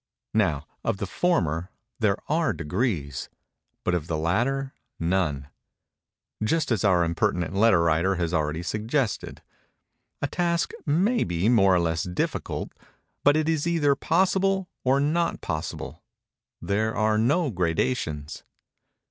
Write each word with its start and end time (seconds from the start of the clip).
Now 0.33 0.65
of 0.83 0.97
the 0.97 1.05
former, 1.05 1.69
there 1.99 2.17
are 2.27 2.53
degrees—but 2.53 3.93
of 3.93 4.07
the 4.07 4.17
latter, 4.17 4.73
none:—just 4.99 6.71
as 6.71 6.83
our 6.83 7.03
impertinent 7.03 7.53
letter 7.53 7.83
writer 7.83 8.15
has 8.15 8.33
already 8.33 8.63
suggested. 8.63 9.43
A 10.19 10.25
task 10.27 10.71
may 10.87 11.23
be 11.23 11.49
more 11.49 11.75
or 11.75 11.79
less 11.79 12.01
difficult; 12.01 12.71
but 13.23 13.37
it 13.37 13.47
is 13.47 13.67
either 13.67 13.93
possible 13.93 14.67
or 14.83 14.99
not 14.99 15.39
possible:—there 15.39 16.95
are 16.95 17.19
no 17.19 17.51
gradations. 17.51 18.43